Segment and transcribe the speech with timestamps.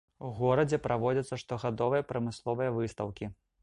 [0.27, 3.35] У горадзе праводзяцца штогадовыя прамысловыя выстаўкі.